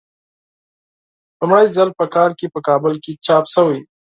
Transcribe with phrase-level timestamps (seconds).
[1.39, 3.79] لومړی ځل په کال په کابل کې چاپ شوی.